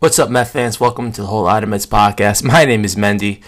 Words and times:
What's 0.00 0.20
up, 0.20 0.30
Met 0.30 0.46
fans? 0.46 0.78
Welcome 0.78 1.10
to 1.10 1.22
the 1.22 1.26
Whole 1.26 1.42
Lot 1.42 1.64
of 1.64 1.68
Mets 1.70 1.84
podcast. 1.84 2.44
My 2.44 2.64
name 2.64 2.84
is 2.84 2.94
Mendy. 2.94 3.42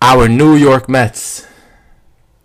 Our 0.00 0.28
New 0.28 0.54
York 0.54 0.88
Mets. 0.88 1.44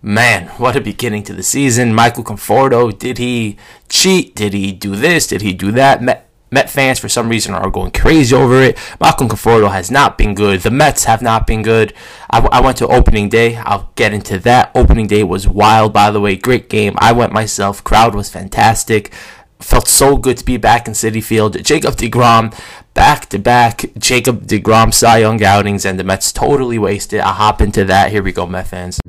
Man, 0.02 0.48
what 0.58 0.76
a 0.76 0.82
beginning 0.82 1.22
to 1.26 1.34
the 1.34 1.44
season. 1.44 1.94
Michael 1.94 2.24
Conforto, 2.24 2.98
did 2.98 3.20
he 3.20 3.58
cheat? 3.90 4.34
Did 4.34 4.54
he 4.54 4.72
do 4.72 4.96
this? 4.96 5.28
Did 5.28 5.44
he 5.44 5.54
do 5.54 5.72
that? 5.74 6.02
Met, 6.02 6.70
fans, 6.72 6.98
for 6.98 7.08
some 7.10 7.30
reason, 7.30 7.54
are 7.54 7.70
going 7.70 7.92
crazy 7.92 8.36
over 8.36 8.60
it. 8.60 8.76
Michael 9.00 9.28
Conforto 9.28 9.72
has 9.72 9.92
not 9.92 10.18
been 10.18 10.34
good. 10.34 10.62
The 10.62 10.72
Mets 10.72 11.04
have 11.04 11.22
not 11.22 11.46
been 11.46 11.62
good. 11.62 11.94
I, 12.32 12.40
I 12.40 12.60
went 12.60 12.78
to 12.80 12.88
opening 12.88 13.30
day. 13.30 13.56
I'll 13.56 13.92
get 13.94 14.14
into 14.14 14.40
that. 14.40 14.72
Opening 14.74 15.06
day 15.06 15.24
was 15.24 15.48
wild, 15.48 15.94
by 15.94 16.10
the 16.10 16.20
way. 16.20 16.38
Great 16.38 16.70
game. 16.70 16.96
I 16.98 17.12
went 17.12 17.34
myself. 17.34 17.84
Crowd 17.84 18.16
was 18.16 18.32
fantastic. 18.32 19.14
Felt 19.62 19.88
so 19.88 20.18
good 20.18 20.38
to 20.38 20.46
be 20.46 20.58
back 20.58 20.88
in 20.88 20.94
Citi 20.94 21.24
Field. 21.24 21.64
Jacob 21.64 21.96
DeGrom, 21.96 22.58
back 22.94 23.28
to 23.30 23.40
back 23.40 23.86
Jacob 23.98 24.48
DeGrom 24.48 24.94
Cy 24.94 25.20
Young 25.20 25.44
outings, 25.44 25.86
and 25.86 26.00
the 26.00 26.04
Mets 26.04 26.32
totally 26.32 26.80
wasted. 26.80 27.22
I'll 27.22 27.34
hop 27.34 27.62
into 27.62 27.86
that. 27.86 28.12
Here 28.12 28.24
we 28.24 28.32
go, 28.32 28.46
Met 28.48 28.68
fans. 28.68 29.00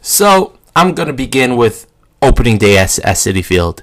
So, 0.00 0.58
I'm 0.74 0.94
going 0.94 1.08
to 1.08 1.12
begin 1.12 1.56
with 1.56 1.86
opening 2.22 2.58
day 2.58 2.78
at, 2.78 2.98
at 3.00 3.16
Citi 3.16 3.44
Field. 3.44 3.82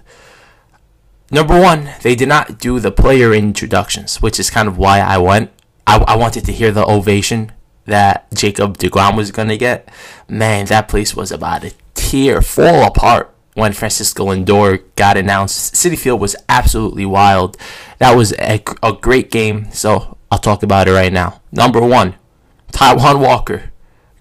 Number 1.30 1.60
one, 1.60 1.90
they 2.02 2.16
did 2.16 2.30
not 2.30 2.58
do 2.58 2.80
the 2.80 2.92
player 2.92 3.34
introductions, 3.34 4.22
which 4.22 4.40
is 4.40 4.50
kind 4.50 4.68
of 4.68 4.78
why 4.78 5.00
I 5.00 5.18
went. 5.18 5.52
I, 5.86 5.98
I 5.98 6.16
wanted 6.16 6.46
to 6.46 6.54
hear 6.54 6.72
the 6.72 6.86
ovation 6.86 7.52
that 7.88 8.28
Jacob 8.34 8.78
DeGrom 8.78 9.18
was 9.18 9.32
going 9.32 9.48
to 9.48 9.58
get. 9.58 9.90
Man, 10.30 10.66
that 10.68 10.88
place 10.88 11.16
was 11.16 11.32
about 11.32 11.64
to 11.64 11.74
tear, 11.96 12.42
fall 12.42 12.86
apart 12.86 13.34
when 13.56 13.74
Francisco 13.74 14.28
Lindor 14.28 14.84
got 14.96 15.18
announced. 15.18 15.74
Citi 15.74 15.98
Field 15.98 16.22
was 16.22 16.36
absolutely 16.48 17.06
wild. 17.06 17.58
That 17.98 18.16
was 18.16 18.34
a, 18.34 18.64
a 18.84 18.94
great 18.94 19.32
game, 19.32 19.72
so 19.72 20.18
I'll 20.32 20.38
talk 20.38 20.62
about 20.62 20.88
it 20.88 20.92
right 20.92 21.12
now. 21.12 21.42
Number 21.52 21.82
one, 21.82 22.16
Taijuan 22.72 23.20
Walker. 23.20 23.72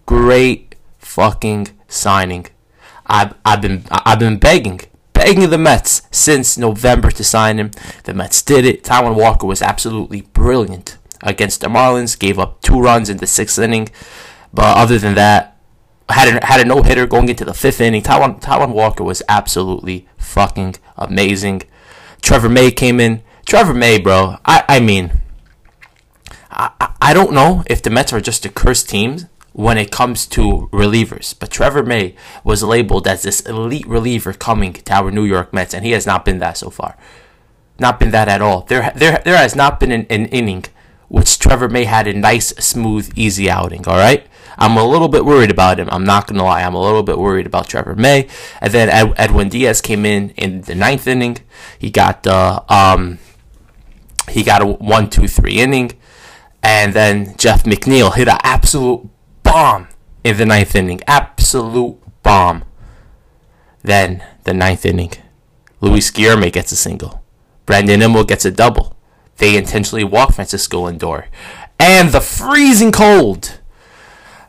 Great 0.06 0.76
fucking 0.98 1.68
signing. 1.88 2.46
I've, 3.06 3.34
I've 3.44 3.60
been 3.60 3.84
I've 3.90 4.18
been 4.18 4.38
begging 4.38 4.80
begging 5.12 5.50
the 5.50 5.58
Mets 5.58 6.02
since 6.10 6.58
November 6.58 7.10
to 7.10 7.24
sign 7.24 7.58
him. 7.58 7.70
The 8.04 8.14
Mets 8.14 8.42
did 8.42 8.64
it. 8.64 8.84
Taijuan 8.84 9.14
Walker 9.16 9.46
was 9.46 9.62
absolutely 9.62 10.22
brilliant 10.22 10.98
against 11.22 11.60
the 11.60 11.68
Marlins. 11.68 12.18
Gave 12.18 12.38
up 12.38 12.62
two 12.62 12.80
runs 12.80 13.08
in 13.08 13.18
the 13.18 13.26
sixth 13.26 13.58
inning, 13.58 13.88
but 14.52 14.76
other 14.76 14.98
than 14.98 15.14
that, 15.14 15.56
had 16.08 16.42
a, 16.42 16.46
had 16.46 16.60
a 16.60 16.64
no 16.64 16.82
hitter 16.82 17.06
going 17.06 17.28
into 17.28 17.44
the 17.44 17.54
fifth 17.54 17.80
inning. 17.80 18.02
Taijuan 18.02 18.40
Taijuan 18.40 18.72
Walker 18.72 19.04
was 19.04 19.22
absolutely 19.28 20.08
fucking 20.16 20.76
amazing. 20.96 21.62
Trevor 22.22 22.48
May 22.48 22.70
came 22.70 23.00
in. 23.00 23.22
Trevor 23.44 23.74
May, 23.74 23.98
bro. 23.98 24.36
I 24.44 24.64
I 24.68 24.80
mean, 24.80 25.12
I 26.50 26.70
I 27.00 27.14
don't 27.14 27.32
know 27.32 27.64
if 27.66 27.82
the 27.82 27.90
Mets 27.90 28.12
are 28.12 28.20
just 28.20 28.44
a 28.44 28.48
cursed 28.48 28.88
team 28.88 29.28
when 29.52 29.78
it 29.78 29.90
comes 29.90 30.26
to 30.26 30.68
relievers. 30.70 31.34
But 31.38 31.50
Trevor 31.50 31.82
May 31.82 32.14
was 32.44 32.62
labeled 32.62 33.08
as 33.08 33.22
this 33.22 33.40
elite 33.40 33.86
reliever 33.86 34.34
coming 34.34 34.74
to 34.74 34.92
our 34.92 35.10
New 35.10 35.24
York 35.24 35.52
Mets, 35.52 35.72
and 35.72 35.84
he 35.84 35.92
has 35.92 36.06
not 36.06 36.24
been 36.26 36.40
that 36.40 36.58
so 36.58 36.68
far. 36.68 36.96
Not 37.78 37.98
been 37.98 38.10
that 38.10 38.28
at 38.28 38.42
all. 38.42 38.62
There, 38.62 38.92
there, 38.94 39.22
there 39.24 39.36
has 39.36 39.56
not 39.56 39.80
been 39.80 39.92
an, 39.92 40.06
an 40.10 40.26
inning 40.26 40.64
which 41.08 41.38
Trevor 41.38 41.68
May 41.68 41.84
had 41.84 42.06
a 42.06 42.12
nice, 42.12 42.48
smooth, 42.56 43.12
easy 43.16 43.50
outing. 43.50 43.86
All 43.86 43.96
right. 43.96 44.26
I'm 44.58 44.76
a 44.76 44.84
little 44.84 45.08
bit 45.08 45.24
worried 45.24 45.50
about 45.50 45.78
him. 45.78 45.88
I'm 45.92 46.04
not 46.04 46.26
gonna 46.26 46.42
lie. 46.42 46.62
I'm 46.62 46.74
a 46.74 46.80
little 46.80 47.02
bit 47.02 47.18
worried 47.18 47.46
about 47.46 47.68
Trevor 47.68 47.94
May. 47.94 48.26
And 48.60 48.72
then 48.72 48.88
Ed- 48.88 49.14
Edwin 49.16 49.48
Diaz 49.48 49.80
came 49.80 50.06
in 50.06 50.30
in 50.30 50.62
the 50.62 50.74
ninth 50.74 51.06
inning. 51.06 51.38
He 51.78 51.90
got 51.90 52.22
the 52.22 52.32
uh, 52.32 52.64
um, 52.68 53.18
he 54.30 54.42
got 54.42 54.62
a 54.62 54.66
one, 54.66 55.10
two, 55.10 55.28
three 55.28 55.58
inning, 55.58 55.92
and 56.62 56.94
then 56.94 57.36
Jeff 57.36 57.64
McNeil 57.64 58.14
hit 58.14 58.28
an 58.28 58.38
absolute 58.42 59.08
bomb 59.42 59.88
in 60.24 60.38
the 60.38 60.46
ninth 60.46 60.74
inning. 60.74 61.00
Absolute 61.06 61.98
bomb. 62.22 62.64
Then 63.82 64.24
the 64.44 64.54
ninth 64.54 64.86
inning, 64.86 65.12
Luis 65.80 66.10
Guillorme 66.10 66.50
gets 66.50 66.72
a 66.72 66.76
single. 66.76 67.22
Brandon 67.66 68.00
Nimmo 68.00 68.24
gets 68.24 68.44
a 68.44 68.50
double. 68.50 68.95
They 69.38 69.56
intentionally 69.56 70.04
walk 70.04 70.32
Francisco 70.34 70.88
Lindor. 70.88 71.26
And 71.78 72.10
the 72.10 72.20
freezing 72.20 72.92
cold 72.92 73.60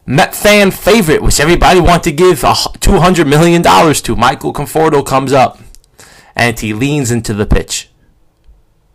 Met 0.10 0.34
fan 0.34 0.72
favorite, 0.72 1.22
which 1.22 1.38
everybody 1.38 1.82
want 1.82 2.02
to 2.06 2.14
give 2.14 2.40
$200 2.40 3.28
million 3.28 3.62
to, 3.62 4.16
Michael 4.16 4.54
Conforto 4.54 5.06
comes 5.06 5.34
up. 5.34 5.60
And 6.34 6.58
he 6.58 6.74
leans 6.74 7.12
into 7.12 7.34
the 7.34 7.46
pitch. 7.46 7.90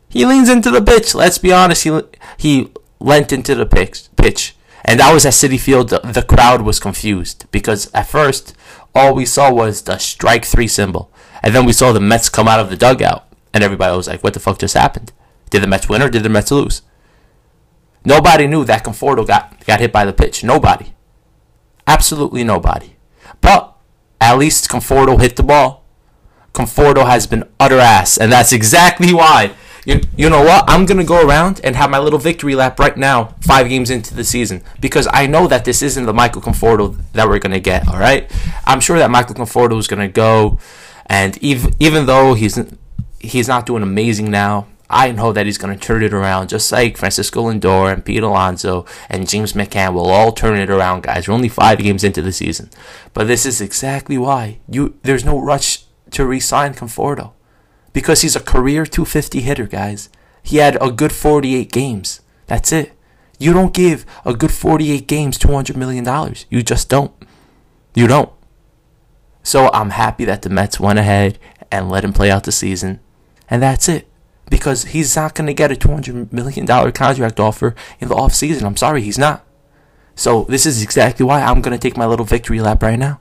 He 0.09 0.25
leans 0.25 0.49
into 0.49 0.71
the 0.71 0.81
pitch. 0.81 1.15
Let's 1.15 1.37
be 1.37 1.53
honest. 1.53 1.85
He, 1.85 2.01
he 2.39 2.73
leant 2.99 3.31
into 3.31 3.55
the 3.55 3.67
pitch. 3.67 4.05
pitch. 4.17 4.57
And 4.87 5.01
that 5.01 5.13
was 5.13 5.27
at 5.27 5.35
Citi 5.35 5.61
Field. 5.61 5.91
The, 5.91 5.99
the 5.99 6.23
crowd 6.23 6.63
was 6.63 6.81
confused 6.81 7.45
because 7.51 7.93
at 7.93 8.07
first, 8.07 8.57
all 8.95 9.15
we 9.15 9.27
saw 9.27 9.53
was 9.53 9.83
the 9.83 9.99
strike 9.99 10.47
three 10.47 10.69
symbol. 10.69 11.13
And 11.43 11.55
then 11.55 11.67
we 11.67 11.75
saw 11.75 11.93
the 11.93 12.01
Mets 12.01 12.31
come 12.31 12.49
out 12.49 12.61
of 12.61 12.71
the 12.71 12.77
dugout. 12.77 13.27
And 13.53 13.63
everybody 13.63 13.95
was 13.95 14.09
like, 14.09 14.25
what 14.25 14.33
the 14.33 14.41
fuck 14.41 14.59
just 14.59 14.75
happened? 14.75 15.13
Did 15.53 15.63
the 15.63 15.67
Mets 15.67 15.87
win 15.87 16.01
or 16.01 16.09
did 16.09 16.23
the 16.23 16.31
Mets 16.31 16.51
lose? 16.51 16.81
Nobody 18.05 18.47
knew 18.47 18.65
that 18.65 18.83
Conforto 18.83 19.27
got, 19.27 19.65
got 19.67 19.81
hit 19.81 19.93
by 19.93 20.07
the 20.07 20.13
pitch. 20.13 20.43
Nobody. 20.43 20.95
Absolutely 21.87 22.43
nobody. 22.43 22.97
But 23.43 23.77
at 24.19 24.39
least 24.39 24.71
Conforto 24.71 25.21
hit 25.21 25.37
the 25.37 25.43
ball. 25.43 25.85
Conforto 26.55 27.07
has 27.07 27.27
been 27.27 27.45
utter 27.61 27.79
ass. 27.79 28.17
And 28.17 28.33
that's 28.33 28.53
exactly 28.53 29.13
why 29.13 29.55
you, 29.85 30.01
you 30.17 30.31
know 30.31 30.43
what? 30.43 30.65
I'm 30.69 30.87
going 30.87 30.99
to 30.99 31.05
go 31.05 31.27
around 31.27 31.61
and 31.65 31.75
have 31.75 31.91
my 31.91 31.99
little 31.99 32.19
victory 32.19 32.55
lap 32.55 32.79
right 32.79 32.97
now, 32.97 33.35
five 33.41 33.69
games 33.69 33.91
into 33.91 34.15
the 34.15 34.25
season, 34.25 34.63
because 34.81 35.09
I 35.13 35.27
know 35.27 35.49
that 35.49 35.65
this 35.65 35.83
isn't 35.83 36.07
the 36.07 36.15
Michael 36.15 36.41
Conforto 36.41 36.97
that 37.13 37.29
we're 37.29 37.41
going 37.41 37.53
to 37.53 37.61
get, 37.61 37.89
all 37.89 37.99
right? 37.99 38.31
I'm 38.65 38.81
sure 38.81 38.99
that 38.99 39.11
Michael 39.11 39.35
Conforto 39.35 39.77
is 39.79 39.89
going 39.89 40.01
to 40.01 40.09
go, 40.09 40.59
and 41.07 41.37
even, 41.39 41.75
even 41.81 42.07
though 42.07 42.35
he's, 42.35 42.59
he's 43.19 43.49
not 43.49 43.67
doing 43.67 43.83
amazing 43.83 44.31
now, 44.31 44.69
I 44.93 45.11
know 45.11 45.33
that 45.33 45.47
he's 45.47 45.59
going 45.59 45.77
to 45.77 45.85
turn 45.85 46.03
it 46.03 46.13
around, 46.13 46.51
just 46.51 46.71
like 46.71 46.99
Francisco 46.99 47.51
Lindor 47.51 47.91
and 47.91 48.05
Pete 48.05 48.23
Alonso 48.23 48.85
and 49.09 49.29
James 49.29 49.55
McCann 49.55 49.95
will 49.95 50.11
all 50.11 50.33
turn 50.33 50.59
it 50.59 50.69
around, 50.69 51.05
guys. 51.05 51.27
We're 51.27 51.35
only 51.35 51.49
five 51.49 51.79
games 51.79 52.05
into 52.05 52.21
the 52.21 52.31
season, 52.31 52.69
but 53.15 53.27
this 53.27 53.47
is 53.47 53.61
exactly 53.61 54.19
why 54.19 54.59
you 54.69 54.99
there's 55.03 55.25
no 55.25 55.41
rush 55.41 55.85
to 56.11 56.27
re-sign 56.27 56.75
Conforto 56.75 57.33
because 57.95 58.21
he's 58.21 58.37
a 58.37 58.41
career 58.41 58.85
250 58.85 59.41
hitter, 59.41 59.67
guys. 59.67 60.11
He 60.43 60.59
had 60.59 60.77
a 60.81 60.91
good 60.91 61.13
48 61.13 61.73
games. 61.73 62.21
That's 62.47 62.71
it. 62.71 62.93
You 63.39 63.53
don't 63.53 63.73
give 63.73 64.05
a 64.25 64.35
good 64.35 64.53
48 64.53 65.07
games 65.09 65.39
$200 65.39 65.75
million. 65.75 66.35
You 66.51 66.63
just 66.63 66.89
don't. 66.89 67.13
You 67.95 68.07
don't. 68.07 68.31
So 69.43 69.71
I'm 69.73 69.91
happy 69.91 70.25
that 70.27 70.43
the 70.43 70.51
Mets 70.51 70.79
went 70.79 70.99
ahead 70.99 71.39
and 71.71 71.91
let 71.91 72.05
him 72.05 72.13
play 72.13 72.31
out 72.31 72.45
the 72.45 72.53
season. 72.53 73.01
And 73.49 73.63
that's 73.63 73.89
it. 73.89 74.07
Because 74.53 74.85
he's 74.85 75.17
not 75.17 75.35
going 75.35 75.47
to 75.47 75.55
get 75.55 75.73
a 75.73 75.75
$200 75.75 76.31
million 76.31 76.67
contract 76.67 77.41
offer 77.41 77.75
in 78.01 78.09
the 78.09 78.15
offseason. 78.15 78.65
I'm 78.65 78.77
sorry, 78.77 79.01
he's 79.01 79.17
not. 79.17 79.47
So 80.15 80.45
this 80.45 80.67
is 80.67 80.83
exactly 80.83 81.25
why 81.25 81.41
I'm 81.41 81.63
going 81.63 81.73
to 81.73 81.81
take 81.81 81.97
my 81.97 82.05
little 82.05 82.27
victory 82.27 82.61
lap 82.61 82.83
right 82.83 82.99
now. 82.99 83.19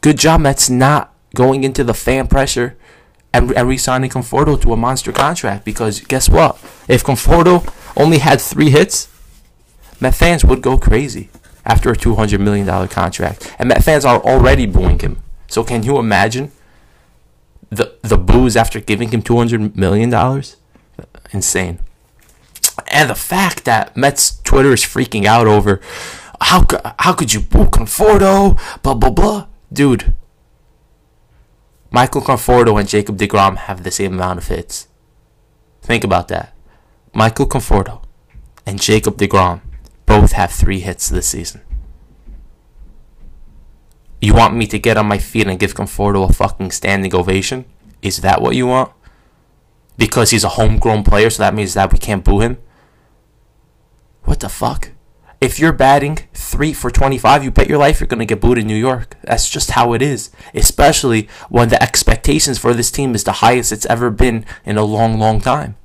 Good 0.00 0.16
job, 0.16 0.40
Mets, 0.40 0.70
not 0.70 1.12
going 1.34 1.62
into 1.62 1.84
the 1.84 1.92
fan 1.92 2.26
pressure 2.26 2.78
and, 3.34 3.52
and 3.52 3.68
re-signing 3.68 4.08
Conforto 4.08 4.58
to 4.62 4.72
a 4.72 4.78
monster 4.78 5.12
contract 5.12 5.66
because 5.66 6.00
guess 6.00 6.30
what? 6.30 6.54
If 6.88 7.04
Conforto 7.04 7.70
only 7.94 8.18
had 8.18 8.40
three 8.40 8.70
hits, 8.70 9.08
Met 10.00 10.14
fans 10.14 10.42
would 10.42 10.62
go 10.62 10.78
crazy 10.78 11.28
after 11.66 11.90
a 11.90 11.96
$200 11.96 12.40
million 12.40 12.88
contract. 12.88 13.54
And 13.58 13.68
Met 13.68 13.84
fans 13.84 14.06
are 14.06 14.22
already 14.22 14.64
booing 14.64 15.00
him. 15.00 15.22
So 15.48 15.64
can 15.64 15.82
you 15.82 15.98
imagine 15.98 16.50
the, 17.70 17.96
the 18.02 18.18
boos 18.18 18.56
after 18.56 18.80
giving 18.80 19.10
him 19.10 19.22
$200 19.22 19.76
million? 19.76 20.12
Insane. 21.32 21.80
And 22.88 23.10
the 23.10 23.14
fact 23.14 23.64
that 23.64 23.96
Mets 23.96 24.40
Twitter 24.42 24.72
is 24.72 24.82
freaking 24.82 25.24
out 25.24 25.46
over 25.46 25.80
how, 26.40 26.64
how 26.98 27.14
could 27.14 27.34
you 27.34 27.40
boo 27.40 27.66
Conforto? 27.66 28.58
Blah, 28.82 28.94
blah, 28.94 29.10
blah. 29.10 29.46
Dude, 29.72 30.14
Michael 31.90 32.22
Conforto 32.22 32.78
and 32.78 32.88
Jacob 32.88 33.16
DeGrom 33.16 33.56
have 33.56 33.82
the 33.82 33.90
same 33.90 34.14
amount 34.14 34.38
of 34.38 34.46
hits. 34.48 34.88
Think 35.82 36.04
about 36.04 36.28
that. 36.28 36.54
Michael 37.14 37.46
Conforto 37.46 38.02
and 38.66 38.80
Jacob 38.80 39.16
DeGrom 39.16 39.60
both 40.06 40.32
have 40.32 40.52
three 40.52 40.80
hits 40.80 41.08
this 41.08 41.28
season. 41.28 41.62
You 44.20 44.34
want 44.34 44.54
me 44.54 44.66
to 44.66 44.78
get 44.78 44.96
on 44.96 45.06
my 45.06 45.18
feet 45.18 45.46
and 45.46 45.58
give 45.58 45.74
Conforto 45.74 46.28
a 46.28 46.32
fucking 46.32 46.72
standing 46.72 47.14
ovation? 47.14 47.64
Is 48.02 48.18
that 48.18 48.42
what 48.42 48.56
you 48.56 48.66
want? 48.66 48.92
Because 49.96 50.30
he's 50.30 50.44
a 50.44 50.50
homegrown 50.50 51.04
player, 51.04 51.30
so 51.30 51.42
that 51.42 51.54
means 51.54 51.74
that 51.74 51.92
we 51.92 51.98
can't 51.98 52.24
boo 52.24 52.40
him? 52.40 52.58
What 54.24 54.40
the 54.40 54.48
fuck? 54.48 54.90
if 55.40 55.60
you're 55.60 55.72
batting 55.72 56.18
three 56.34 56.72
for 56.72 56.90
25, 56.90 57.44
you 57.44 57.50
bet 57.50 57.68
your 57.68 57.78
life 57.78 58.00
you're 58.00 58.08
going 58.08 58.18
to 58.18 58.26
get 58.26 58.40
booed 58.40 58.58
in 58.58 58.66
New 58.66 58.74
York. 58.74 59.16
That's 59.22 59.48
just 59.48 59.72
how 59.72 59.92
it 59.92 60.02
is, 60.02 60.30
especially 60.52 61.28
when 61.48 61.68
the 61.68 61.80
expectations 61.82 62.58
for 62.58 62.74
this 62.74 62.90
team 62.90 63.14
is 63.14 63.24
the 63.24 63.32
highest 63.32 63.70
it's 63.70 63.86
ever 63.86 64.10
been 64.10 64.44
in 64.64 64.76
a 64.76 64.84
long, 64.84 65.18
long 65.18 65.40
time. 65.40 65.76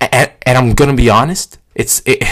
And, 0.00 0.32
and 0.46 0.56
I'm 0.56 0.74
going 0.74 0.90
to 0.90 0.96
be 0.96 1.10
honest, 1.10 1.58
it's 1.74 2.02
it, 2.06 2.24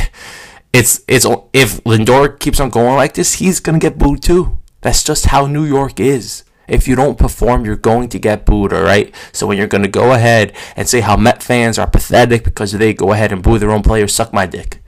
it's 0.79 1.01
it's 1.09 1.27
if 1.53 1.83
Lindor 1.83 2.39
keeps 2.39 2.61
on 2.61 2.71
going 2.71 2.95
like 2.95 3.15
this, 3.15 3.35
he's 3.35 3.61
to 3.61 3.79
get 3.79 3.99
booed 3.99 4.23
too. 4.23 4.59
That's 4.81 5.03
just 5.03 5.27
how 5.27 5.47
New 5.47 5.65
York 5.65 5.99
is. 5.99 6.45
If 6.69 6.87
you 6.87 6.95
don't 6.95 7.19
perform, 7.19 7.65
you're 7.65 7.77
going 7.77 8.09
to 8.11 8.19
get 8.19 8.45
booed, 8.47 8.73
all 8.73 8.83
right? 8.83 9.13
So 9.33 9.47
when 9.47 9.59
you're 9.59 9.67
going 9.67 9.83
to 9.83 9.89
go 9.89 10.13
ahead 10.13 10.53
and 10.77 10.89
say 10.89 11.01
how 11.01 11.17
Met 11.17 11.43
fans 11.43 11.79
are 11.79 11.89
pathetic 11.89 12.45
because 12.45 12.73
they 12.73 12.93
go 12.93 13.13
ahead 13.13 13.33
and 13.33 13.43
boo 13.43 13.59
their 13.59 13.71
own 13.71 13.83
players, 13.83 14.15
suck 14.15 14.33
my 14.33 14.47
dick. 14.47 14.83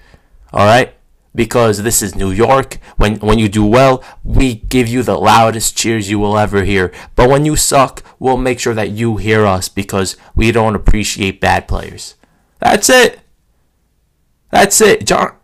All 0.53 0.67
right? 0.67 0.95
Because 1.35 1.83
this 1.83 2.03
is 2.03 2.15
New 2.15 2.31
York. 2.31 2.79
When 2.97 3.17
when 3.17 3.39
you 3.39 3.49
do 3.49 3.65
well, 3.65 4.05
we 4.23 4.55
give 4.55 4.87
you 4.87 5.03
the 5.03 5.19
loudest 5.19 5.77
cheers 5.77 6.09
you 6.11 6.21
will 6.21 6.39
ever 6.39 6.63
hear. 6.63 6.93
But 7.17 7.31
when 7.31 7.45
you 7.45 7.57
suck, 7.57 8.05
we'll 8.21 8.37
make 8.37 8.61
sure 8.61 8.75
that 8.75 8.91
you 8.91 9.17
hear 9.17 9.45
us 9.45 9.69
because 9.69 10.17
we 10.37 10.53
don't 10.53 10.77
appreciate 10.77 11.41
bad 11.41 11.67
players. 11.67 12.15
That's 12.61 12.89
it. 12.89 13.21
That's 14.51 14.81
it. 14.81 15.07
John, 15.07 15.37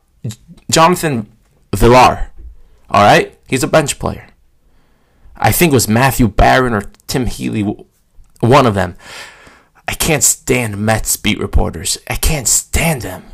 Jonathan 0.71 1.31
Villar. 1.75 2.31
All 2.91 3.03
right? 3.03 3.39
He's 3.49 3.63
a 3.63 3.69
bench 3.69 3.99
player. 3.99 4.29
I 5.37 5.53
think 5.53 5.73
it 5.73 5.75
was 5.75 5.89
Matthew 5.89 6.29
Barron 6.29 6.73
or 6.73 6.91
Tim 7.07 7.27
Healey, 7.27 7.63
one 8.41 8.67
of 8.67 8.75
them. 8.75 8.97
I 9.89 9.95
can't 9.95 10.25
stand 10.25 10.79
Mets 10.79 11.17
beat 11.17 11.39
reporters. 11.39 11.99
I 12.09 12.17
can't 12.17 12.49
stand 12.49 13.03
them. 13.03 13.25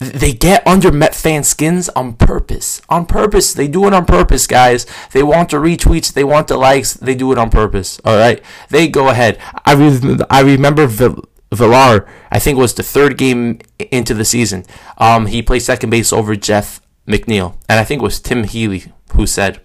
They 0.00 0.32
get 0.32 0.66
under 0.66 0.90
Met 0.90 1.14
fan 1.14 1.44
skins 1.44 1.88
on 1.90 2.14
purpose. 2.14 2.82
On 2.88 3.06
purpose. 3.06 3.54
They 3.54 3.68
do 3.68 3.86
it 3.86 3.94
on 3.94 4.04
purpose, 4.04 4.46
guys. 4.46 4.84
They 5.12 5.22
want 5.22 5.50
the 5.50 5.58
retweets. 5.58 6.12
They 6.12 6.24
want 6.24 6.48
the 6.48 6.56
likes. 6.56 6.94
They 6.94 7.14
do 7.14 7.30
it 7.32 7.38
on 7.38 7.50
purpose. 7.50 8.00
All 8.04 8.16
right. 8.16 8.42
They 8.68 8.88
go 8.88 9.08
ahead. 9.08 9.38
I, 9.64 9.74
re- 9.74 10.18
I 10.28 10.40
remember 10.40 10.86
Villar. 10.86 12.08
I 12.32 12.38
think 12.40 12.58
it 12.58 12.60
was 12.60 12.74
the 12.74 12.82
third 12.82 13.16
game 13.16 13.60
into 13.78 14.12
the 14.12 14.24
season. 14.24 14.64
Um, 14.98 15.26
he 15.26 15.40
played 15.40 15.62
second 15.62 15.90
base 15.90 16.12
over 16.12 16.34
Jeff 16.34 16.81
McNeil, 17.06 17.56
and 17.68 17.80
I 17.80 17.84
think 17.84 18.00
it 18.00 18.04
was 18.04 18.20
Tim 18.20 18.44
Healey 18.44 18.92
who 19.14 19.26
said, 19.26 19.60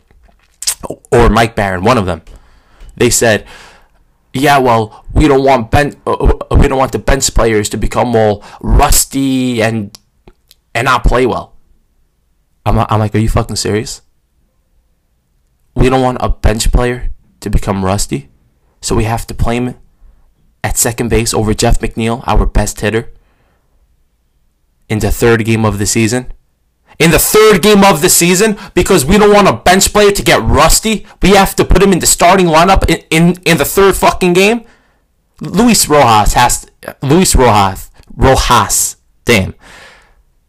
or 1.12 1.30
Mike 1.30 1.56
Barron, 1.56 1.84
one 1.84 1.98
of 1.98 2.06
them. 2.06 2.22
They 2.96 3.10
said, 3.10 3.46
"Yeah, 4.34 4.58
well, 4.58 5.06
we 5.14 5.28
don't 5.28 5.44
want 5.44 5.72
ben- 5.72 6.02
uh, 6.06 6.14
uh, 6.14 6.56
we 6.56 6.68
don't 6.68 6.78
want 6.80 6.92
the 6.92 7.00
bench 7.00 7.34
players 7.34 7.70
to 7.70 7.78
become 7.78 8.16
all 8.16 8.44
rusty 8.62 9.62
and 9.62 9.98
and 10.74 10.86
not 10.86 11.04
play 11.04 11.26
well." 11.26 11.54
I'm 12.66 12.80
I'm 12.80 13.00
like, 13.00 13.14
"Are 13.16 13.20
you 13.20 13.30
fucking 13.30 13.56
serious?" 13.56 14.02
We 15.76 15.90
don't 15.90 16.02
want 16.02 16.18
a 16.22 16.30
bench 16.30 16.72
player 16.72 17.12
to 17.42 17.50
become 17.52 17.86
rusty, 17.86 18.30
so 18.82 18.96
we 18.96 19.04
have 19.04 19.28
to 19.28 19.36
play 19.36 19.58
him 19.58 19.76
at 20.64 20.76
second 20.76 21.10
base 21.10 21.36
over 21.36 21.54
Jeff 21.54 21.80
McNeil, 21.80 22.24
our 22.26 22.48
best 22.48 22.82
hitter, 22.82 23.14
in 24.90 25.00
the 25.00 25.12
third 25.12 25.46
game 25.46 25.66
of 25.66 25.78
the 25.78 25.86
season 25.86 26.34
in 27.00 27.12
the 27.12 27.20
third 27.20 27.62
game 27.62 27.84
of 27.84 28.02
the 28.02 28.10
season 28.10 28.58
because 28.74 29.06
we 29.06 29.18
don't 29.18 29.34
want 29.34 29.48
a 29.48 29.54
bench 29.54 29.94
player 29.94 30.12
to 30.12 30.24
get 30.24 30.42
rusty. 30.42 31.06
We 31.22 31.32
have 31.32 31.56
to 31.56 31.66
put 31.66 31.82
him 31.82 31.94
in 31.94 32.00
the 32.00 32.08
starting 32.08 32.48
lineup 32.48 32.90
in, 32.90 33.04
in, 33.10 33.42
in 33.46 33.58
the 33.58 33.66
third 33.66 33.96
fucking 33.96 34.34
game. 34.34 34.66
Luis 35.40 35.88
Rojas 35.88 36.34
has 36.34 36.70
Luis 37.04 37.36
Rojas 37.36 37.92
Rojas. 38.16 38.98
Damn. 39.26 39.54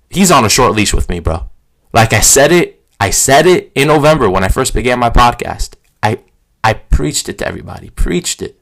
He's 0.08 0.30
on 0.30 0.44
a 0.44 0.48
short 0.48 0.74
leash 0.74 0.94
with 0.94 1.08
me, 1.10 1.20
bro. 1.20 1.50
Like 1.92 2.12
I 2.12 2.20
said 2.20 2.52
it, 2.52 2.82
I 2.98 3.10
said 3.10 3.46
it 3.46 3.70
in 3.74 3.88
November 3.88 4.30
when 4.30 4.44
I 4.44 4.48
first 4.48 4.72
began 4.72 4.98
my 4.98 5.10
podcast. 5.10 5.74
I 6.02 6.20
I 6.64 6.74
preached 6.74 7.28
it 7.28 7.38
to 7.38 7.46
everybody. 7.46 7.90
Preached 7.90 8.40
it. 8.40 8.58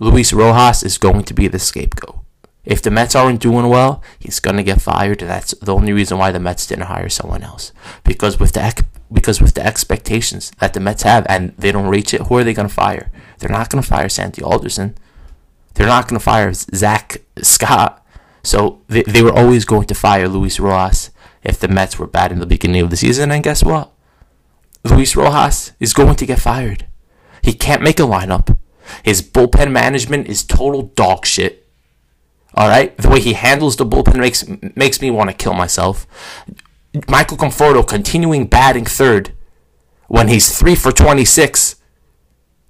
Luis 0.00 0.32
Rojas 0.32 0.82
is 0.82 0.98
going 0.98 1.24
to 1.24 1.34
be 1.34 1.48
the 1.48 1.58
scapegoat. 1.58 2.15
If 2.66 2.82
the 2.82 2.90
Mets 2.90 3.14
aren't 3.14 3.40
doing 3.40 3.68
well, 3.68 4.02
he's 4.18 4.40
gonna 4.40 4.64
get 4.64 4.82
fired. 4.82 5.20
That's 5.20 5.54
the 5.62 5.74
only 5.74 5.92
reason 5.92 6.18
why 6.18 6.32
the 6.32 6.40
Mets 6.40 6.66
didn't 6.66 6.86
hire 6.86 7.08
someone 7.08 7.42
else. 7.42 7.72
Because 8.04 8.38
with 8.38 8.52
the 8.52 8.84
because 9.12 9.40
with 9.40 9.54
the 9.54 9.64
expectations 9.64 10.50
that 10.58 10.74
the 10.74 10.80
Mets 10.80 11.04
have 11.04 11.24
and 11.28 11.54
they 11.56 11.70
don't 11.70 11.88
reach 11.88 12.12
it, 12.12 12.22
who 12.22 12.36
are 12.36 12.44
they 12.44 12.52
gonna 12.52 12.68
fire? 12.68 13.10
They're 13.38 13.50
not 13.50 13.70
gonna 13.70 13.82
fire 13.82 14.08
Sandy 14.08 14.42
Alderson. 14.42 14.96
They're 15.74 15.86
not 15.86 16.08
gonna 16.08 16.20
fire 16.20 16.52
Zack 16.52 17.22
Scott. 17.40 18.04
So 18.42 18.82
they, 18.88 19.02
they 19.02 19.22
were 19.22 19.32
always 19.32 19.64
going 19.64 19.86
to 19.86 19.94
fire 19.94 20.28
Luis 20.28 20.58
Rojas 20.58 21.10
if 21.42 21.58
the 21.60 21.68
Mets 21.68 21.98
were 21.98 22.06
bad 22.06 22.32
in 22.32 22.40
the 22.40 22.46
beginning 22.46 22.82
of 22.82 22.90
the 22.90 22.96
season. 22.96 23.30
And 23.30 23.42
guess 23.42 23.62
what? 23.62 23.92
Luis 24.84 25.16
Rojas 25.16 25.72
is 25.80 25.92
going 25.92 26.14
to 26.16 26.26
get 26.26 26.40
fired. 26.40 26.86
He 27.42 27.52
can't 27.52 27.82
make 27.82 27.98
a 27.98 28.04
lineup. 28.04 28.56
His 29.02 29.20
bullpen 29.20 29.72
management 29.72 30.28
is 30.28 30.44
total 30.44 30.82
dog 30.82 31.26
shit. 31.26 31.65
All 32.56 32.68
right, 32.68 32.96
the 32.96 33.10
way 33.10 33.20
he 33.20 33.34
handles 33.34 33.76
the 33.76 33.84
bullpen 33.84 34.16
makes 34.16 34.44
makes 34.74 35.02
me 35.02 35.10
want 35.10 35.28
to 35.28 35.36
kill 35.36 35.52
myself. 35.52 36.06
Michael 37.08 37.36
Conforto 37.36 37.86
continuing 37.86 38.46
batting 38.46 38.86
third 38.86 39.32
when 40.08 40.28
he's 40.28 40.56
three 40.58 40.74
for 40.74 40.92
26 40.92 41.76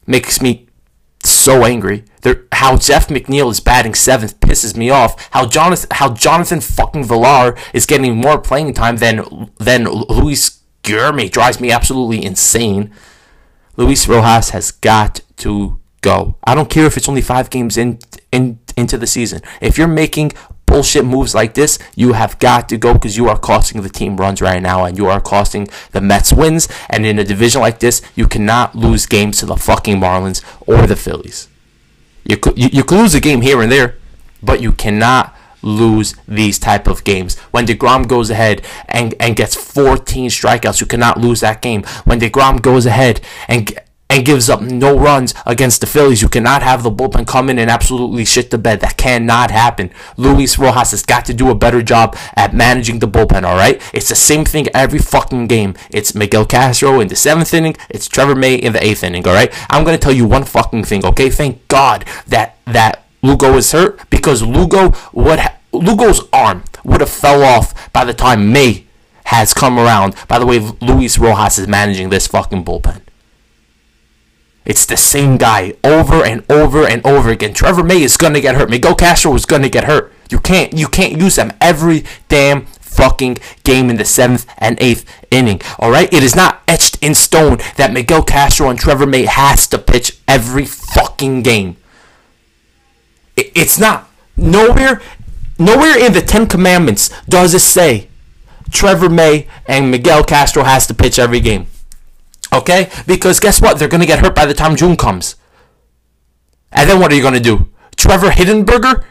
makes 0.06 0.40
me 0.40 0.66
so 1.22 1.64
angry. 1.64 2.04
There, 2.22 2.44
how 2.52 2.76
Jeff 2.76 3.08
McNeil 3.08 3.50
is 3.50 3.60
batting 3.60 3.94
seventh 3.94 4.40
pisses 4.40 4.76
me 4.76 4.90
off. 4.90 5.28
How 5.32 5.46
Jonathan, 5.46 5.88
how 5.92 6.12
Jonathan 6.12 6.60
fucking 6.60 7.04
Villar 7.04 7.56
is 7.72 7.86
getting 7.86 8.16
more 8.16 8.38
playing 8.38 8.74
time 8.74 8.96
than 8.96 9.50
than 9.58 9.84
Luis 9.84 10.62
Guillorme 10.82 11.30
drives 11.30 11.60
me 11.60 11.70
absolutely 11.70 12.24
insane. 12.24 12.92
Luis 13.76 14.08
Rojas 14.08 14.50
has 14.50 14.72
got 14.72 15.20
to 15.38 15.78
go. 16.00 16.36
I 16.44 16.54
don't 16.54 16.70
care 16.70 16.86
if 16.86 16.96
it's 16.96 17.08
only 17.08 17.20
five 17.22 17.50
games 17.50 17.76
in 17.76 17.98
in 18.32 18.58
into 18.76 18.98
the 18.98 19.06
season. 19.06 19.40
If 19.60 19.78
you're 19.78 19.88
making 19.88 20.32
bullshit 20.66 21.04
moves 21.04 21.34
like 21.34 21.54
this, 21.54 21.78
you 21.94 22.12
have 22.12 22.38
got 22.38 22.68
to 22.68 22.76
go 22.76 22.92
because 22.92 23.16
you 23.16 23.28
are 23.28 23.38
costing 23.38 23.82
the 23.82 23.88
team 23.88 24.16
runs 24.16 24.42
right 24.42 24.60
now 24.60 24.84
and 24.84 24.98
you 24.98 25.06
are 25.06 25.20
costing 25.20 25.68
the 25.92 26.00
Mets 26.00 26.32
wins. 26.32 26.68
And 26.90 27.06
in 27.06 27.18
a 27.18 27.24
division 27.24 27.60
like 27.60 27.78
this, 27.78 28.02
you 28.14 28.28
cannot 28.28 28.74
lose 28.74 29.06
games 29.06 29.38
to 29.38 29.46
the 29.46 29.56
fucking 29.56 29.96
Marlins 29.96 30.44
or 30.66 30.86
the 30.86 30.96
Phillies. 30.96 31.48
You 32.24 32.36
could, 32.36 32.58
you, 32.58 32.68
you 32.72 32.84
could 32.84 32.98
lose 32.98 33.14
a 33.14 33.20
game 33.20 33.40
here 33.40 33.62
and 33.62 33.70
there, 33.70 33.96
but 34.42 34.60
you 34.60 34.72
cannot 34.72 35.34
lose 35.62 36.14
these 36.28 36.58
type 36.58 36.86
of 36.86 37.04
games. 37.04 37.38
When 37.50 37.66
DeGrom 37.66 38.06
goes 38.06 38.30
ahead 38.30 38.64
and, 38.88 39.14
and 39.18 39.34
gets 39.36 39.54
14 39.54 40.30
strikeouts, 40.30 40.80
you 40.80 40.86
cannot 40.86 41.18
lose 41.18 41.40
that 41.40 41.62
game. 41.62 41.82
When 42.04 42.20
DeGrom 42.20 42.62
goes 42.62 42.86
ahead 42.86 43.20
and 43.48 43.78
and 44.08 44.24
gives 44.24 44.48
up 44.48 44.60
no 44.60 44.96
runs 44.96 45.34
against 45.44 45.80
the 45.80 45.86
Phillies. 45.86 46.22
You 46.22 46.28
cannot 46.28 46.62
have 46.62 46.82
the 46.82 46.90
bullpen 46.90 47.26
come 47.26 47.50
in 47.50 47.58
and 47.58 47.70
absolutely 47.70 48.24
shit 48.24 48.50
the 48.50 48.58
bed. 48.58 48.80
That 48.80 48.96
cannot 48.96 49.50
happen. 49.50 49.90
Luis 50.16 50.58
Rojas 50.58 50.92
has 50.92 51.02
got 51.02 51.24
to 51.26 51.34
do 51.34 51.50
a 51.50 51.54
better 51.54 51.82
job 51.82 52.16
at 52.34 52.54
managing 52.54 53.00
the 53.00 53.08
bullpen, 53.08 53.42
all 53.42 53.56
right? 53.56 53.82
It's 53.92 54.08
the 54.08 54.14
same 54.14 54.44
thing 54.44 54.68
every 54.74 54.98
fucking 54.98 55.48
game. 55.48 55.74
It's 55.90 56.14
Miguel 56.14 56.46
Castro 56.46 57.00
in 57.00 57.08
the 57.08 57.16
seventh 57.16 57.52
inning, 57.52 57.76
it's 57.90 58.08
Trevor 58.08 58.34
May 58.34 58.54
in 58.54 58.72
the 58.72 58.84
eighth 58.84 59.02
inning, 59.02 59.26
all 59.26 59.34
right? 59.34 59.52
I'm 59.70 59.84
going 59.84 59.96
to 59.96 60.02
tell 60.02 60.12
you 60.12 60.26
one 60.26 60.44
fucking 60.44 60.84
thing, 60.84 61.04
okay? 61.04 61.28
Thank 61.28 61.66
God 61.68 62.04
that, 62.28 62.56
that 62.66 63.04
Lugo 63.22 63.56
is 63.56 63.72
hurt 63.72 64.08
because 64.08 64.42
Lugo 64.42 64.92
would 65.12 65.40
ha- 65.40 65.56
Lugo's 65.72 66.22
arm 66.32 66.64
would 66.84 67.00
have 67.00 67.10
fell 67.10 67.42
off 67.42 67.92
by 67.92 68.04
the 68.04 68.14
time 68.14 68.52
May 68.52 68.86
has 69.26 69.52
come 69.52 69.78
around. 69.78 70.14
By 70.28 70.38
the 70.38 70.46
way, 70.46 70.60
Luis 70.80 71.18
Rojas 71.18 71.58
is 71.58 71.66
managing 71.66 72.08
this 72.08 72.26
fucking 72.28 72.64
bullpen. 72.64 73.02
It's 74.66 74.84
the 74.84 74.96
same 74.96 75.36
guy 75.36 75.74
over 75.84 76.24
and 76.24 76.44
over 76.50 76.86
and 76.86 77.04
over 77.06 77.30
again. 77.30 77.54
Trevor 77.54 77.84
May 77.84 78.02
is 78.02 78.16
gonna 78.16 78.40
get 78.40 78.56
hurt. 78.56 78.68
Miguel 78.68 78.96
Castro 78.96 79.32
is 79.34 79.46
gonna 79.46 79.68
get 79.68 79.84
hurt. 79.84 80.12
You 80.28 80.40
can't 80.40 80.72
you 80.72 80.88
can't 80.88 81.16
use 81.16 81.36
them 81.36 81.52
every 81.60 82.04
damn 82.28 82.66
fucking 82.96 83.38
game 83.62 83.90
in 83.90 83.96
the 83.96 84.04
seventh 84.04 84.44
and 84.58 84.76
eighth 84.80 85.04
inning. 85.30 85.60
All 85.78 85.90
right, 85.90 86.12
it 86.12 86.22
is 86.22 86.34
not 86.34 86.62
etched 86.66 87.02
in 87.02 87.14
stone 87.14 87.58
that 87.76 87.92
Miguel 87.92 88.24
Castro 88.24 88.68
and 88.68 88.78
Trevor 88.78 89.06
May 89.06 89.26
has 89.26 89.68
to 89.68 89.78
pitch 89.78 90.18
every 90.26 90.64
fucking 90.64 91.42
game. 91.42 91.76
It's 93.36 93.78
not 93.78 94.10
nowhere 94.36 95.00
nowhere 95.58 95.96
in 95.96 96.12
the 96.12 96.22
Ten 96.22 96.46
Commandments 96.46 97.10
does 97.28 97.54
it 97.54 97.60
say 97.60 98.08
Trevor 98.70 99.08
May 99.08 99.46
and 99.66 99.90
Miguel 99.92 100.24
Castro 100.24 100.64
has 100.64 100.86
to 100.88 100.94
pitch 100.94 101.18
every 101.20 101.40
game. 101.40 101.68
Okay? 102.56 102.90
Because 103.06 103.40
guess 103.40 103.60
what? 103.60 103.78
They're 103.78 103.88
going 103.88 104.00
to 104.00 104.06
get 104.06 104.20
hurt 104.20 104.34
by 104.34 104.46
the 104.46 104.54
time 104.54 104.76
June 104.76 104.96
comes. 104.96 105.36
And 106.72 106.88
then 106.88 107.00
what 107.00 107.12
are 107.12 107.14
you 107.14 107.22
going 107.22 107.34
to 107.34 107.40
do? 107.40 107.70
Trevor 107.96 108.30
Hildenberger? 108.30 109.04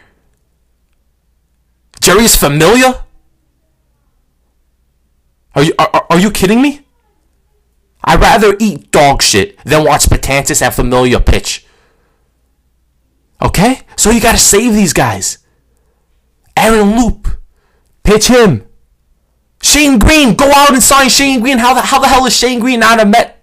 Jeurys 2.01 2.37
Familia? 2.37 3.03
Are 5.55 5.63
you 5.63 5.73
are, 5.79 6.05
are 6.09 6.19
you 6.19 6.29
kidding 6.29 6.61
me? 6.61 6.85
I'd 8.03 8.21
rather 8.21 8.55
eat 8.59 8.91
dog 8.91 9.23
shit 9.23 9.57
than 9.63 9.85
watch 9.85 10.05
Betances 10.05 10.61
and 10.61 10.73
Familia 10.73 11.19
pitch. 11.19 11.65
Okay? 13.41 13.79
So 13.95 14.11
you 14.11 14.21
gotta 14.21 14.37
save 14.37 14.73
these 14.73 14.93
guys. 14.93 15.39
Aaron 16.55 16.97
Loup. 16.97 17.27
Pitch 18.03 18.27
him. 18.27 18.67
Shane 19.61 19.97
Greene, 19.97 20.35
go 20.35 20.51
out 20.51 20.73
and 20.73 20.83
sign 20.83 21.09
Shane 21.09 21.39
Greene. 21.39 21.57
How 21.57 21.73
the, 21.73 21.81
how 21.81 21.99
the 21.99 22.07
hell 22.07 22.25
is 22.27 22.35
Shane 22.37 22.59
Greene 22.59 22.81
not 22.81 22.99
a 22.99 23.05
Met? 23.05 23.34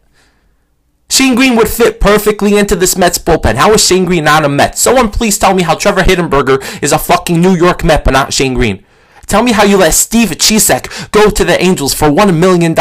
Shane 1.12 1.34
Greene 1.34 1.56
would 1.56 1.68
fit 1.68 2.00
perfectly 2.00 2.56
into 2.56 2.74
this 2.74 2.96
Mets 2.96 3.18
bullpen. 3.18 3.56
How 3.56 3.70
is 3.74 3.84
Shane 3.84 4.06
Greene 4.06 4.24
not 4.24 4.46
a 4.46 4.48
Met? 4.48 4.78
Someone 4.78 5.10
please 5.10 5.38
tell 5.38 5.52
me 5.52 5.62
how 5.62 5.74
Trevor 5.74 6.00
Hildenberger 6.00 6.82
is 6.82 6.90
a 6.90 6.98
fucking 6.98 7.38
New 7.38 7.54
York 7.54 7.84
Met 7.84 8.02
but 8.02 8.12
not 8.12 8.32
Shane 8.32 8.54
Greene. 8.54 8.82
Tell 9.26 9.42
me 9.42 9.52
how 9.52 9.62
you 9.62 9.76
let 9.76 9.92
Steve 9.92 10.30
Cishek 10.30 11.10
go 11.10 11.28
to 11.28 11.44
the 11.44 11.62
Angels 11.62 11.92
for 11.92 12.08
$1 12.08 12.38
million 12.38 12.74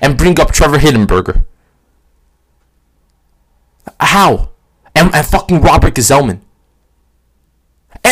and 0.00 0.16
bring 0.16 0.38
up 0.38 0.52
Trevor 0.52 0.78
Hildenberger. 0.78 1.44
How? 3.98 4.50
And, 4.94 5.12
and 5.12 5.26
fucking 5.26 5.60
Robert 5.60 5.94
Gsellman. 5.94 6.42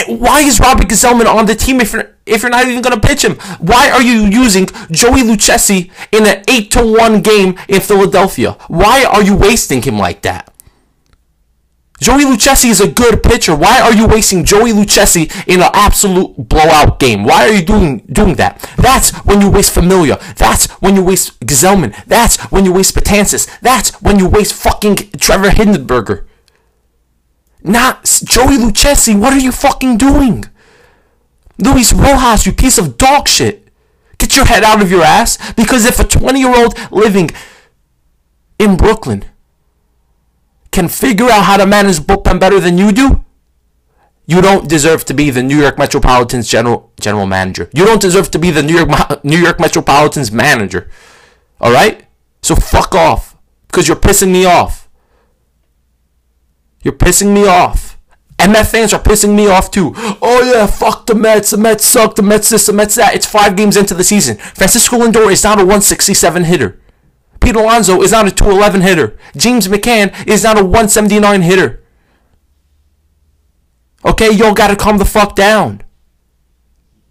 Why 0.09 0.41
is 0.41 0.61
Robert 0.61 0.89
Gsellman 0.89 1.27
on 1.27 1.47
the 1.47 1.55
team 1.55 1.81
if 1.81 1.93
you're, 1.93 2.11
if 2.27 2.43
you're 2.43 2.51
not 2.51 2.67
even 2.67 2.83
going 2.83 2.99
to 2.99 3.07
pitch 3.07 3.25
him? 3.25 3.37
Why 3.59 3.91
are 3.91 4.03
you 4.03 4.25
using 4.27 4.67
Joey 4.91 5.23
Lucchesi 5.23 5.91
in 6.13 6.27
an 6.27 6.43
8 6.49 6.71
to 6.73 6.87
1 6.87 7.23
game 7.23 7.59
in 7.69 7.81
Philadelphia? 7.81 8.53
Why 8.69 9.05
are 9.05 9.23
you 9.23 9.37
wasting 9.37 9.83
him 9.83 9.99
like 9.99 10.23
that? 10.23 10.55
Joey 12.01 12.25
Lucchesi 12.25 12.71
is 12.71 12.81
a 12.81 12.89
good 12.89 13.23
pitcher. 13.23 13.55
Why 13.55 13.81
are 13.81 13.95
you 13.95 14.07
wasting 14.07 14.45
Joey 14.45 14.73
Lucchesi 14.73 15.31
in 15.47 15.63
an 15.63 15.71
absolute 15.73 16.37
blowout 16.37 16.99
game? 16.99 17.25
Why 17.25 17.49
are 17.49 17.53
you 17.53 17.65
doing 17.65 17.99
doing 18.13 18.35
that? 18.35 18.61
That's 18.77 19.13
when 19.25 19.41
you 19.41 19.49
waste 19.49 19.73
Familia. 19.73 20.19
That's 20.37 20.71
when 20.83 20.97
you 20.97 21.05
waste 21.05 21.39
Gsellman. 21.41 21.95
That's 22.05 22.37
when 22.51 22.65
you 22.65 22.73
waste 22.73 22.95
Betances. 22.95 23.49
That's 23.61 24.03
when 24.03 24.19
you 24.19 24.29
waste 24.29 24.55
fucking 24.55 24.97
Trevor 25.19 25.51
Hildenberger. 25.51 26.27
Not 27.65 28.05
Joey 28.25 28.59
Lucchesi. 28.59 29.19
What 29.19 29.33
are 29.33 29.39
you 29.39 29.51
fucking 29.51 29.97
doing? 29.97 30.45
Luis 31.59 31.93
Rojas, 31.93 32.45
you 32.45 32.53
piece 32.53 32.77
of 32.79 32.99
dog 32.99 33.27
shit. 33.27 33.69
Get 34.19 34.37
your 34.37 34.45
head 34.45 34.63
out 34.63 34.83
of 34.83 34.91
your 34.91 35.03
ass. 35.03 35.39
Because 35.55 35.87
if 35.87 35.99
a 35.99 36.05
20 36.05 36.39
year 36.39 36.55
old 36.55 36.79
living 36.93 37.31
in 38.59 38.77
Brooklyn 38.77 39.25
can 40.71 40.89
figure 40.89 41.31
out 41.31 41.45
how 41.45 41.57
to 41.57 41.67
manage 41.67 42.01
bullpen 42.01 42.39
better 42.39 42.61
than 42.61 42.77
you 42.77 42.93
do, 42.93 43.25
you 44.27 44.41
don't 44.41 44.69
deserve 44.69 45.05
to 45.07 45.15
be 45.15 45.31
the 45.31 45.43
New 45.43 45.59
York 45.59 45.79
Metropolitan's 45.79 46.49
general 46.49 46.93
general 47.01 47.27
manager. 47.27 47.71
You 47.75 47.85
don't 47.85 48.01
deserve 48.01 48.31
to 48.33 48.39
be 48.39 48.51
the 48.51 48.63
New 48.63 48.77
York 48.77 49.25
New 49.25 49.39
York 49.39 49.59
Metropolitan's 49.59 50.31
manager. 50.33 50.91
All 51.61 51.73
right? 51.73 52.05
So 52.43 52.55
fuck 52.55 52.95
off 52.95 53.37
because 53.69 53.89
you're 53.89 53.97
pissing 53.97 54.33
me 54.33 54.45
off. 54.45 54.84
You're 56.85 56.95
pissing 56.95 57.35
me 57.35 57.47
off. 57.47 57.99
And 58.39 58.55
fans 58.69 58.93
are 58.93 59.01
pissing 59.01 59.35
me 59.35 59.49
off 59.49 59.71
too. 59.71 59.93
Oh 59.97 60.43
yeah, 60.45 60.67
fuck 60.67 61.07
the 61.07 61.15
Mets. 61.15 61.51
The 61.51 61.57
Mets 61.57 61.87
suck. 61.87 62.15
The 62.15 62.23
Mets 62.23 62.51
this. 62.51 62.67
The 62.67 62.73
Mets 62.73 62.95
that. 62.97 63.15
It's 63.15 63.27
five 63.27 63.57
games 63.57 63.77
into 63.77 63.95
the 63.95 64.05
season. 64.05 64.37
Francisco 64.37 64.99
Lindor 64.99 65.33
is 65.33 65.43
not 65.43 65.59
a 65.59 65.63
167 65.63 66.45
hitter. 66.45 66.79
Pete 67.41 67.57
Alonso 67.57 68.03
is 68.03 68.13
not 68.13 68.27
a 68.27 68.31
211 68.31 68.83
hitter. 68.83 69.17
James 69.37 69.67
McCann 69.67 70.27
is 70.27 70.45
not 70.45 70.59
a 70.59 70.63
179 70.63 71.43
hitter. 71.43 71.83
Okay, 74.05 74.31
y'all 74.31 74.55
gotta 74.55 74.77
calm 74.77 74.99
the 74.99 75.05
fuck 75.05 75.35
down. 75.35 75.83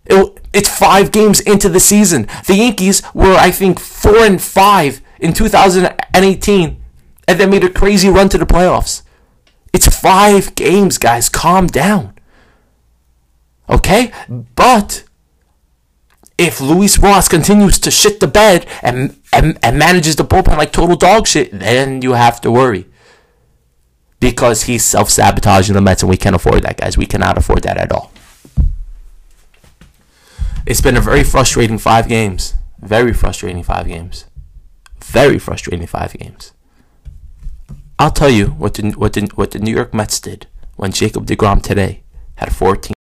It, 0.05 0.39
it's 0.53 0.69
five 0.69 1.11
games 1.11 1.39
into 1.39 1.69
the 1.69 1.79
season. 1.79 2.27
The 2.45 2.55
Yankees 2.55 3.01
were, 3.13 3.35
I 3.35 3.49
think, 3.49 3.79
four 3.79 4.17
and 4.17 4.41
five 4.41 5.01
in 5.19 5.33
2018, 5.33 6.83
and 7.27 7.39
they 7.39 7.45
made 7.45 7.63
a 7.63 7.69
crazy 7.69 8.09
run 8.09 8.29
to 8.29 8.37
the 8.37 8.45
playoffs. 8.45 9.01
It's 9.73 9.87
five 9.87 10.55
games, 10.55 10.97
guys. 10.97 11.29
Calm 11.29 11.67
down. 11.67 12.13
Okay? 13.69 14.11
But 14.29 15.03
if 16.37 16.61
Luis 16.61 16.97
Ross 16.99 17.27
continues 17.27 17.79
to 17.79 17.91
shit 17.91 18.19
the 18.19 18.27
bed 18.27 18.65
and, 18.81 19.19
and, 19.31 19.57
and 19.63 19.77
manages 19.77 20.15
the 20.15 20.23
bullpen 20.23 20.57
like 20.57 20.71
total 20.71 20.95
dog 20.95 21.27
shit, 21.27 21.51
then 21.51 22.01
you 22.01 22.13
have 22.13 22.39
to 22.41 22.51
worry. 22.51 22.85
Because 24.19 24.63
he's 24.63 24.85
self 24.85 25.09
sabotaging 25.09 25.73
the 25.73 25.81
Mets, 25.81 26.01
and 26.01 26.09
we 26.09 26.15
can't 26.15 26.35
afford 26.35 26.63
that, 26.63 26.77
guys. 26.77 26.97
We 26.97 27.05
cannot 27.05 27.37
afford 27.37 27.63
that 27.63 27.77
at 27.77 27.91
all. 27.91 28.11
It's 30.65 30.79
been 30.79 30.95
a 30.95 31.01
very 31.01 31.25
frustrating 31.25 31.77
five 31.77 32.07
games. 32.07 32.53
Very 32.79 33.11
frustrating 33.11 33.63
five 33.63 33.87
games. 33.87 34.25
Very 35.01 35.39
frustrating 35.39 35.87
five 35.87 36.13
games. 36.13 36.53
I'll 38.03 38.11
tell 38.11 38.29
you 38.29 38.47
what 38.47 38.73
the, 38.73 38.89
what 38.97 39.13
the, 39.13 39.31
what 39.35 39.51
the 39.51 39.59
New 39.59 39.73
York 39.73 39.93
Mets 39.93 40.19
did 40.19 40.47
when 40.75 40.91
Jacob 40.91 41.25
DeGrom 41.25 41.61
today 41.63 42.03
had 42.35 42.53
14 42.53 42.93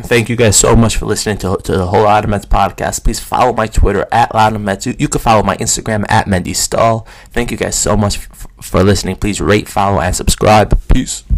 thank 0.00 0.30
you 0.30 0.36
guys 0.36 0.56
so 0.56 0.74
much 0.74 0.96
for 0.96 1.04
listening 1.04 1.36
to, 1.36 1.58
to 1.62 1.72
the 1.72 1.86
Whole 1.86 2.04
Lot 2.04 2.26
Mets 2.26 2.46
podcast. 2.46 3.04
Please 3.04 3.20
follow 3.20 3.52
my 3.52 3.66
Twitter 3.66 4.06
at 4.10 4.34
Loud 4.34 4.58
Mets. 4.58 4.86
You, 4.86 4.96
you, 4.98 5.08
can 5.08 5.20
follow 5.20 5.42
my 5.42 5.58
Instagram 5.58 6.06
at 6.08 6.24
Mendy 6.24 6.56
Stall. 6.56 7.06
Thank 7.32 7.50
you 7.50 7.58
guys 7.58 7.76
so 7.76 7.98
much 7.98 8.16
f- 8.16 8.46
for 8.62 8.82
listening. 8.82 9.16
Please 9.16 9.42
rate, 9.42 9.68
follow, 9.68 10.00
and 10.00 10.16
subscribe. 10.16 10.80
Peace. 10.88 11.22